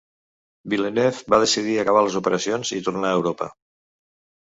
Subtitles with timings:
[0.73, 3.55] Villeneuve va decidir acabar les operacions i tornar a Europa.